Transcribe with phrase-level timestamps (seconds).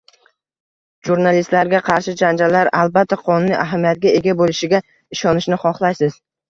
[1.09, 4.85] Jurnalistlarga qarshi janjallar, albatta, qonuniy ahamiyatga ega bo'lishiga
[5.19, 6.23] ishonishni xohlaysiz